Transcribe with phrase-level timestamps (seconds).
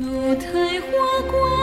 [0.00, 1.57] 露台花光。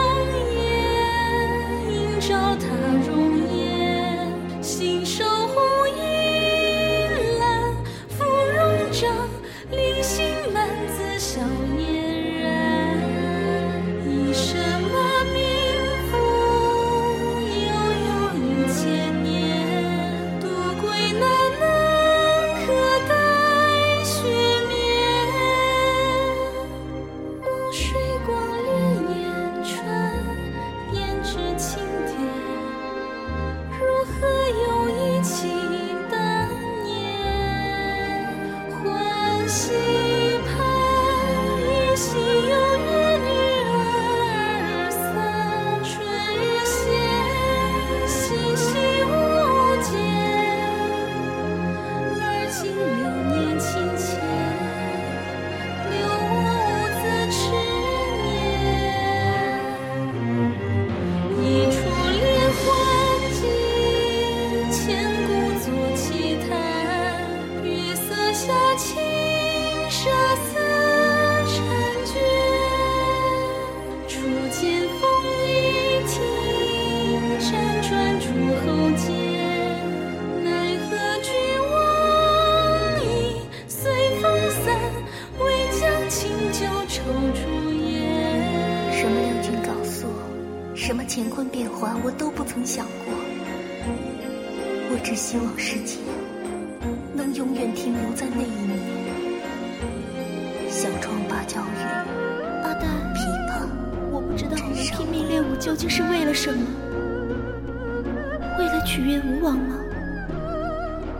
[88.98, 90.06] 什么六君告诉，
[90.74, 92.10] 什么乾坤变幻，我？
[92.10, 93.14] 都不曾想过。
[94.90, 94.98] 我？
[95.04, 95.98] 只希望时间
[97.14, 98.78] 能永远停留在那一年。
[100.68, 101.62] 小窗芭蕉雨，
[102.64, 103.68] 阿黛，琵琶，
[104.10, 104.20] 我？
[104.20, 104.64] 不知道我？
[104.66, 106.66] 们拼命练武究竟是为了什么？
[108.86, 109.74] 取悦吴王吗？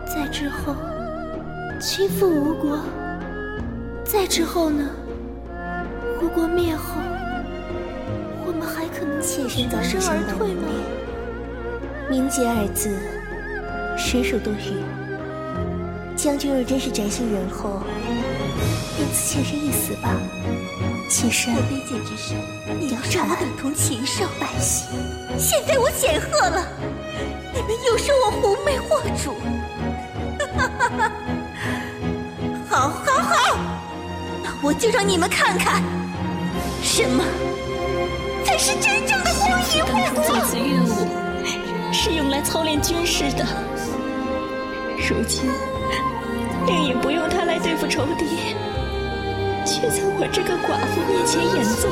[0.07, 0.77] 再之后，
[1.81, 2.79] 倾覆吴国。
[4.05, 4.89] 再之后呢？
[6.23, 7.01] 吴国灭后，
[8.47, 10.69] 我们还可能妾身早已全身而退吗？
[12.09, 12.97] 名节二字，
[13.99, 14.81] 实属多余。
[16.15, 17.83] 将军若真是宅心仁厚，
[18.97, 20.15] 便赐妾身一死吧。
[21.11, 22.39] 妾身我卑贱之身，
[22.81, 24.25] 你要貂蝉让我等同禽兽。
[24.41, 24.89] 百姓，
[25.37, 26.67] 现在我显赫了，
[27.87, 29.35] 又说我狐媚惑主。
[30.57, 31.13] 哈哈哈
[32.69, 33.59] 好，好，好，
[34.43, 35.83] 那我就让你们看看，
[36.83, 37.25] 什么
[38.45, 40.25] 才是真正的荒淫当初误国。
[40.25, 41.09] 做此乐舞
[41.93, 43.47] 是用来操练军事的，
[45.09, 45.51] 如今
[46.67, 48.55] 令尹不用它来对付仇敌，
[49.65, 51.89] 却在我这个寡妇面前演奏，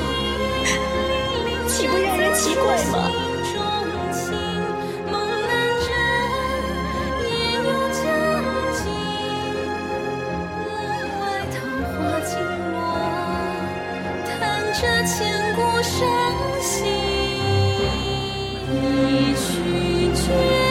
[1.68, 3.10] 岂不让人奇怪吗？
[14.84, 16.06] 这千古伤
[16.60, 16.84] 心。
[18.70, 20.63] 一曲绝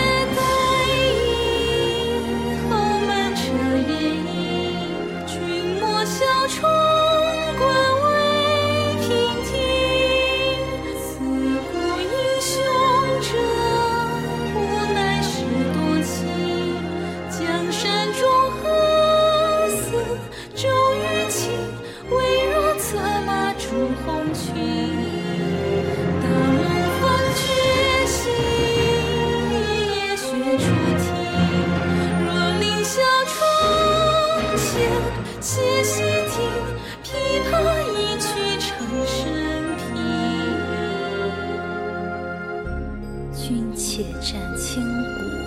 [43.96, 45.43] 且占千古，